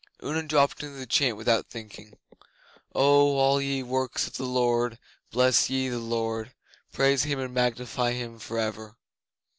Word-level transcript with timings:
Una 0.23 0.41
dropped 0.41 0.81
into 0.81 0.97
the 0.97 1.05
chant 1.05 1.37
without 1.37 1.67
thinking: 1.67 2.17
'"O 2.95 3.35
all 3.37 3.61
ye 3.61 3.83
works 3.83 4.25
of 4.25 4.35
the 4.35 4.47
Lord, 4.47 4.97
bless 5.29 5.69
ye 5.69 5.89
the 5.89 5.99
Lord; 5.99 6.55
praise 6.91 7.21
him 7.21 7.37
and 7.37 7.53
magnify 7.53 8.13
him 8.13 8.39
for 8.39 8.57
ever." 8.57 8.97